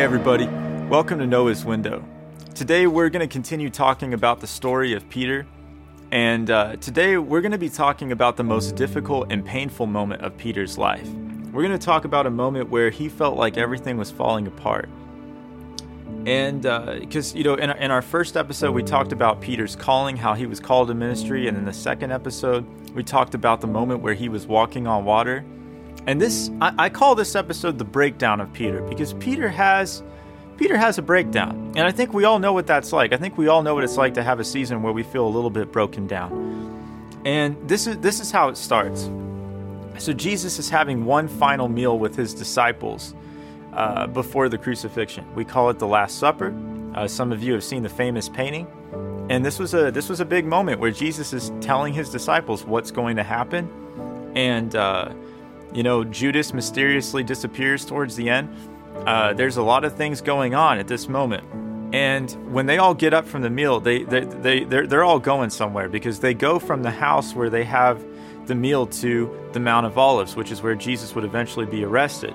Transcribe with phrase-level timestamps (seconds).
[0.00, 0.46] Hey, everybody.
[0.88, 2.02] Welcome to Noah's Window.
[2.54, 5.46] Today, we're going to continue talking about the story of Peter.
[6.10, 10.22] And uh, today, we're going to be talking about the most difficult and painful moment
[10.22, 11.06] of Peter's life.
[11.52, 14.88] We're going to talk about a moment where he felt like everything was falling apart.
[16.24, 20.16] And because, uh, you know, in, in our first episode, we talked about Peter's calling,
[20.16, 21.46] how he was called to ministry.
[21.46, 25.04] And in the second episode, we talked about the moment where he was walking on
[25.04, 25.44] water
[26.06, 30.02] and this, I, I call this episode the breakdown of Peter because Peter has
[30.60, 31.72] Peter has a breakdown.
[31.74, 33.14] And I think we all know what that's like.
[33.14, 35.26] I think we all know what it's like to have a season where we feel
[35.26, 37.20] a little bit broken down.
[37.24, 39.08] And this is this is how it starts.
[39.98, 43.14] So Jesus is having one final meal with his disciples
[43.72, 45.24] uh, before the crucifixion.
[45.34, 46.54] We call it the Last Supper.
[46.94, 48.66] Uh, some of you have seen the famous painting,
[49.30, 52.64] and this was a this was a big moment where Jesus is telling his disciples
[52.66, 53.70] what's going to happen,
[54.34, 55.12] and uh,
[55.72, 58.54] you know, Judas mysteriously disappears towards the end.
[59.06, 61.44] Uh, there's a lot of things going on at this moment.
[61.92, 65.18] And when they all get up from the meal, they, they, they, they're, they're all
[65.18, 68.04] going somewhere because they go from the house where they have
[68.46, 72.34] the meal to the Mount of Olives, which is where Jesus would eventually be arrested.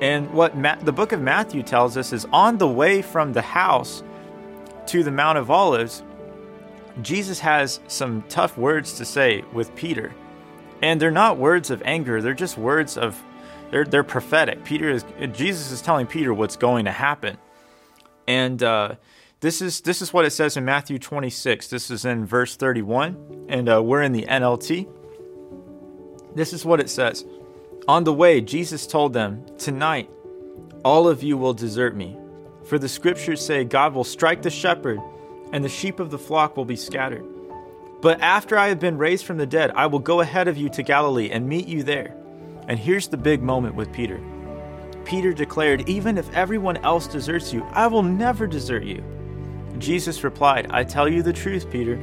[0.00, 3.42] And what Ma- the book of Matthew tells us is on the way from the
[3.42, 4.02] house
[4.86, 6.02] to the Mount of Olives,
[7.02, 10.12] Jesus has some tough words to say with Peter.
[10.82, 13.22] And they're not words of anger, they're just words of
[13.70, 14.64] they're they're prophetic.
[14.64, 17.38] Peter is Jesus is telling Peter what's going to happen.
[18.26, 18.94] And uh,
[19.40, 21.68] this is this is what it says in Matthew 26.
[21.68, 24.88] This is in verse 31, and uh, we're in the NLT.
[26.34, 27.24] This is what it says.
[27.86, 30.10] On the way, Jesus told them, Tonight,
[30.84, 32.16] all of you will desert me.
[32.64, 35.00] For the scriptures say, God will strike the shepherd,
[35.52, 37.24] and the sheep of the flock will be scattered.
[38.04, 40.68] But after I have been raised from the dead, I will go ahead of you
[40.68, 42.14] to Galilee and meet you there.
[42.68, 44.20] And here's the big moment with Peter.
[45.06, 49.02] Peter declared, Even if everyone else deserts you, I will never desert you.
[49.78, 51.96] Jesus replied, I tell you the truth, Peter.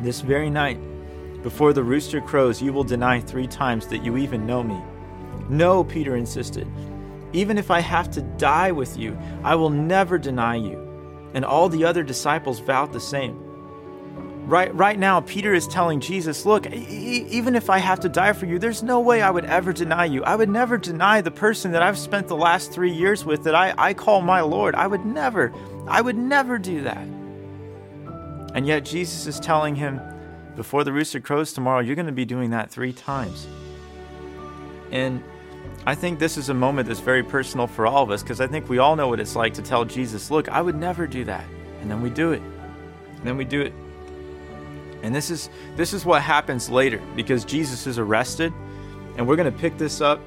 [0.00, 0.78] This very night,
[1.42, 4.80] before the rooster crows, you will deny three times that you even know me.
[5.48, 6.68] No, Peter insisted.
[7.32, 10.78] Even if I have to die with you, I will never deny you.
[11.34, 13.51] And all the other disciples vowed the same.
[14.52, 18.34] Right, right now, Peter is telling Jesus, Look, e- even if I have to die
[18.34, 20.22] for you, there's no way I would ever deny you.
[20.24, 23.54] I would never deny the person that I've spent the last three years with that
[23.54, 24.74] I, I call my Lord.
[24.74, 25.54] I would never,
[25.88, 26.98] I would never do that.
[28.54, 29.98] And yet, Jesus is telling him,
[30.54, 33.46] Before the rooster crows tomorrow, you're going to be doing that three times.
[34.90, 35.24] And
[35.86, 38.48] I think this is a moment that's very personal for all of us because I
[38.48, 41.24] think we all know what it's like to tell Jesus, Look, I would never do
[41.24, 41.46] that.
[41.80, 42.42] And then we do it.
[42.42, 43.72] And then we do it
[45.02, 48.52] and this is this is what happens later because Jesus is arrested.
[49.16, 50.20] And we're going to pick this up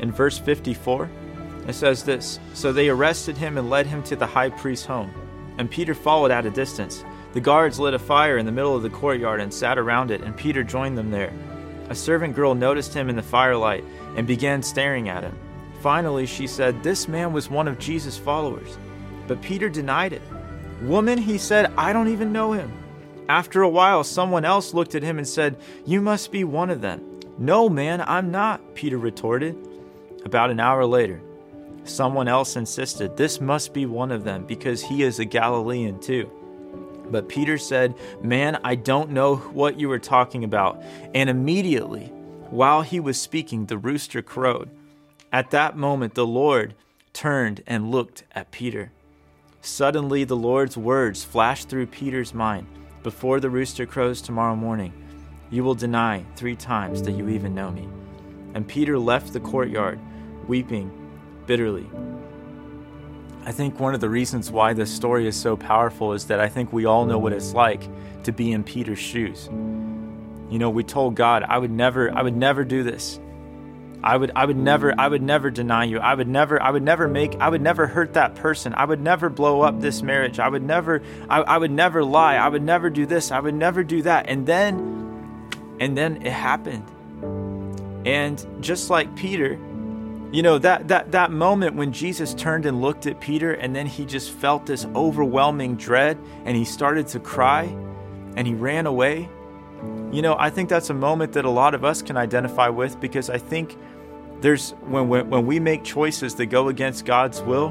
[0.00, 1.08] in verse 54.
[1.68, 5.12] It says this So they arrested him and led him to the high priest's home.
[5.58, 7.04] And Peter followed at a distance.
[7.34, 10.20] The guards lit a fire in the middle of the courtyard and sat around it,
[10.20, 11.32] and Peter joined them there.
[11.88, 13.84] A servant girl noticed him in the firelight
[14.16, 15.38] and began staring at him.
[15.80, 18.76] Finally, she said, This man was one of Jesus' followers.
[19.26, 20.22] But Peter denied it.
[20.82, 22.72] Woman, he said, I don't even know him.
[23.28, 25.56] After a while, someone else looked at him and said,
[25.86, 27.20] You must be one of them.
[27.38, 29.56] No, man, I'm not, Peter retorted.
[30.24, 31.20] About an hour later,
[31.84, 36.30] someone else insisted, This must be one of them because he is a Galilean too.
[37.10, 40.82] But Peter said, Man, I don't know what you are talking about.
[41.14, 42.06] And immediately,
[42.50, 44.70] while he was speaking, the rooster crowed.
[45.32, 46.74] At that moment, the Lord
[47.12, 48.92] turned and looked at Peter.
[49.60, 52.66] Suddenly, the Lord's words flashed through Peter's mind.
[53.02, 54.92] Before the rooster crows tomorrow morning,
[55.50, 57.88] you will deny three times that you even know me.
[58.54, 59.98] And Peter left the courtyard,
[60.46, 60.90] weeping
[61.46, 61.90] bitterly.
[63.44, 66.48] I think one of the reasons why this story is so powerful is that I
[66.48, 67.82] think we all know what it's like
[68.22, 69.48] to be in Peter's shoes.
[70.48, 73.18] You know, we told God, I would never I would never do this.
[74.04, 75.98] I would I would never I would never deny you.
[75.98, 78.74] I would never I would never make I would never hurt that person.
[78.74, 80.40] I would never blow up this marriage.
[80.40, 82.34] I would never I, I would never lie.
[82.34, 83.30] I would never do this.
[83.30, 84.28] I would never do that.
[84.28, 86.84] And then and then it happened.
[88.04, 89.52] And just like Peter,
[90.32, 93.86] you know, that that that moment when Jesus turned and looked at Peter and then
[93.86, 97.64] he just felt this overwhelming dread and he started to cry
[98.36, 99.28] and he ran away.
[100.12, 103.00] You know, I think that's a moment that a lot of us can identify with
[103.00, 103.76] because I think
[104.40, 107.70] there's when, when, when we make choices that go against God's will,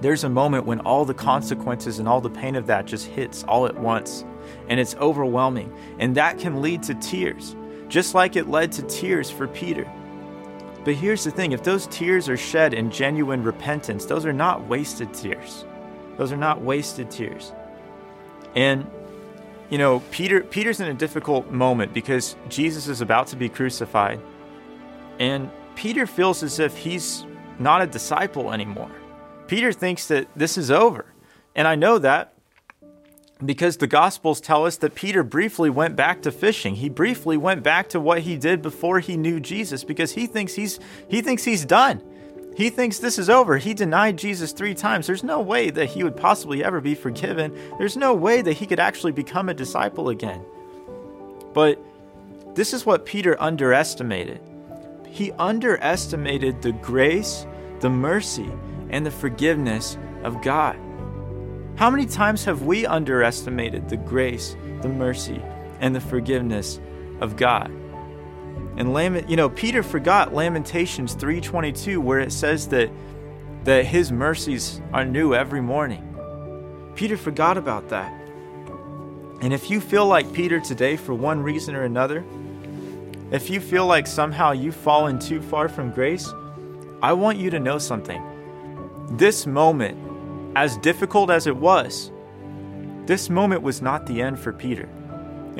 [0.00, 3.44] there's a moment when all the consequences and all the pain of that just hits
[3.44, 4.24] all at once.
[4.68, 5.72] And it's overwhelming.
[5.98, 7.54] And that can lead to tears,
[7.88, 9.90] just like it led to tears for Peter.
[10.84, 14.66] But here's the thing if those tears are shed in genuine repentance, those are not
[14.66, 15.64] wasted tears.
[16.16, 17.52] Those are not wasted tears.
[18.56, 18.86] And
[19.70, 24.20] you know, Peter Peter's in a difficult moment because Jesus is about to be crucified.
[25.18, 27.24] And Peter feels as if he's
[27.58, 28.90] not a disciple anymore.
[29.46, 31.06] Peter thinks that this is over.
[31.54, 32.34] And I know that
[33.44, 36.74] because the Gospels tell us that Peter briefly went back to fishing.
[36.74, 40.54] He briefly went back to what he did before he knew Jesus because he thinks
[40.54, 42.02] he's he thinks he's done.
[42.56, 43.58] He thinks this is over.
[43.58, 45.06] He denied Jesus three times.
[45.06, 47.56] There's no way that he would possibly ever be forgiven.
[47.78, 50.44] There's no way that he could actually become a disciple again.
[51.52, 51.78] But
[52.54, 54.40] this is what Peter underestimated.
[55.06, 57.46] He underestimated the grace,
[57.80, 58.50] the mercy,
[58.90, 60.76] and the forgiveness of God.
[61.76, 65.40] How many times have we underestimated the grace, the mercy,
[65.80, 66.78] and the forgiveness
[67.20, 67.70] of God?
[68.76, 72.90] And Lament, you know, Peter forgot Lamentations 3:22 where it says that
[73.64, 76.06] that his mercies are new every morning.
[76.94, 78.12] Peter forgot about that.
[79.42, 82.24] And if you feel like Peter today for one reason or another,
[83.30, 86.32] if you feel like somehow you've fallen too far from grace,
[87.02, 88.22] I want you to know something.
[89.12, 89.98] This moment
[90.56, 92.10] as difficult as it was,
[93.06, 94.88] this moment was not the end for Peter.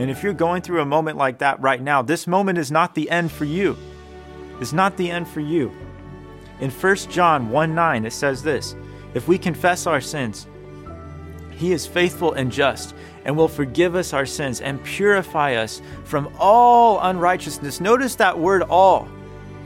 [0.01, 2.95] And if you're going through a moment like that right now, this moment is not
[2.95, 3.77] the end for you.
[4.59, 5.71] It's not the end for you.
[6.59, 8.75] In 1 John 1 9, it says this
[9.13, 10.47] If we confess our sins,
[11.51, 12.95] he is faithful and just
[13.27, 17.79] and will forgive us our sins and purify us from all unrighteousness.
[17.79, 19.07] Notice that word all.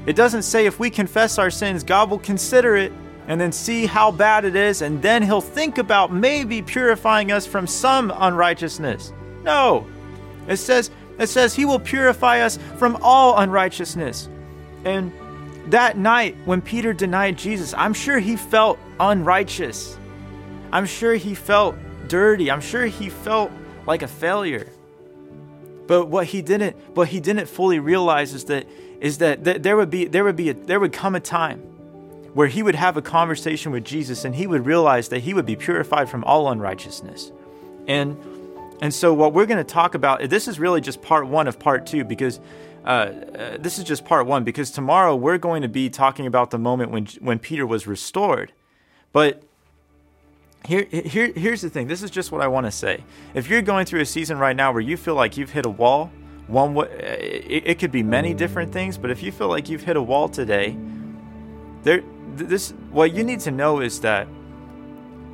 [0.04, 2.92] It doesn't say if we confess our sins, God will consider it
[3.28, 7.46] and then see how bad it is, and then he'll think about maybe purifying us
[7.46, 9.12] from some unrighteousness.
[9.44, 9.86] No.
[10.48, 14.28] It says it says he will purify us from all unrighteousness.
[14.84, 15.12] And
[15.68, 19.98] that night when Peter denied Jesus, I'm sure he felt unrighteous.
[20.72, 21.76] I'm sure he felt
[22.08, 22.50] dirty.
[22.50, 23.50] I'm sure he felt
[23.86, 24.68] like a failure.
[25.86, 28.66] But what he didn't what he didn't fully realize is that
[29.00, 31.60] is that there would be there would be a, there would come a time
[32.32, 35.46] where he would have a conversation with Jesus and he would realize that he would
[35.46, 37.30] be purified from all unrighteousness.
[37.86, 38.16] And
[38.84, 41.58] and so what we're going to talk about this is really just part 1 of
[41.58, 42.38] part 2 because
[42.84, 46.50] uh, uh, this is just part 1 because tomorrow we're going to be talking about
[46.50, 48.52] the moment when when Peter was restored.
[49.10, 49.42] But
[50.66, 51.86] here, here, here's the thing.
[51.86, 53.02] This is just what I want to say.
[53.32, 55.70] If you're going through a season right now where you feel like you've hit a
[55.70, 56.12] wall,
[56.46, 59.96] one it, it could be many different things, but if you feel like you've hit
[59.96, 60.76] a wall today,
[61.84, 62.02] there
[62.34, 64.28] this what you need to know is that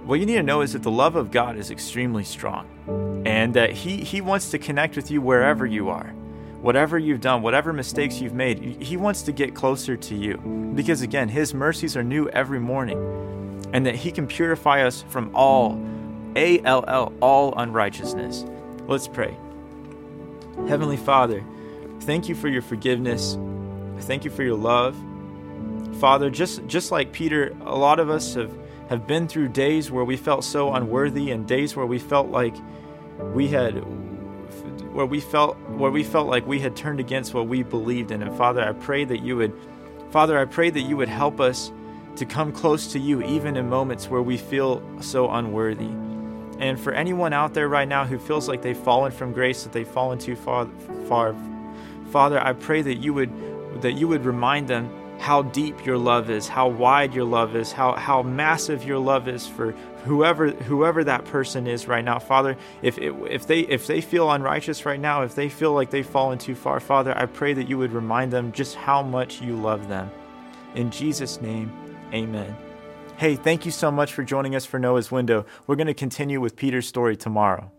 [0.04, 2.66] what you need to know is that the love of God is extremely strong
[3.26, 6.14] and that he he wants to connect with you wherever you are.
[6.60, 10.36] Whatever you've done whatever mistakes you've made he wants to get closer to you
[10.74, 12.98] because again his mercies are new every morning
[13.72, 15.80] and that he can purify us from all
[16.36, 18.44] a l l all unrighteousness.
[18.86, 19.34] Let's pray.
[20.68, 21.42] Heavenly father
[22.00, 23.38] thank you for your forgiveness.
[24.00, 24.96] Thank you for your love.
[26.00, 28.50] Father, just, just like Peter, a lot of us have,
[28.90, 32.56] have been through days where we felt so unworthy and days where we felt like
[33.32, 33.74] we had
[34.92, 38.20] where we felt where we felt like we had turned against what we believed in.
[38.20, 39.54] And Father, I pray that you would
[40.10, 41.70] Father, I pray that you would help us
[42.16, 45.90] to come close to you even in moments where we feel so unworthy.
[46.58, 49.72] And for anyone out there right now who feels like they've fallen from grace, that
[49.72, 50.68] they've fallen too far,
[51.06, 51.36] far
[52.10, 53.30] Father, I pray that you would
[53.82, 57.72] that you would remind them how deep your love is, how wide your love is,
[57.72, 59.72] how, how massive your love is for
[60.04, 62.18] whoever whoever that person is right now.
[62.18, 65.90] Father, if it, if they if they feel unrighteous right now, if they feel like
[65.90, 69.42] they've fallen too far, Father, I pray that you would remind them just how much
[69.42, 70.10] you love them.
[70.74, 71.70] In Jesus' name,
[72.14, 72.56] amen.
[73.18, 75.44] Hey, thank you so much for joining us for Noah's Window.
[75.66, 77.70] We're going to continue with Peter's story tomorrow.